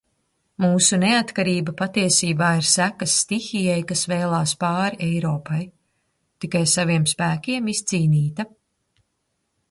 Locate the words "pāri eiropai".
4.63-5.59